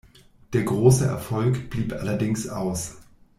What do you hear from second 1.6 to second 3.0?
blieb allerdings aus.